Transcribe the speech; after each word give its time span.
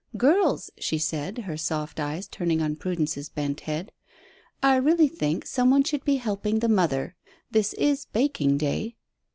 "Girls," 0.17 0.71
she 0.79 0.97
said, 0.97 1.37
her 1.37 1.55
soft 1.55 1.99
eyes 1.99 2.27
turning 2.27 2.59
on 2.59 2.75
Prudence's 2.75 3.29
bent 3.29 3.59
head, 3.59 3.91
"I 4.63 4.77
really 4.77 5.07
think 5.07 5.45
some 5.45 5.69
one 5.69 5.83
should 5.83 6.03
be 6.03 6.15
helping 6.15 6.57
the 6.57 6.67
mother. 6.67 7.15
This 7.51 7.73
is 7.75 8.05
baking 8.05 8.57
day." 8.57 8.95